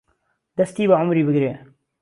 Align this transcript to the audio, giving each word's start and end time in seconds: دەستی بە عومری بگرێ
دەستی 0.57 0.89
بە 0.89 0.95
عومری 1.01 1.25
بگرێ 1.27 1.53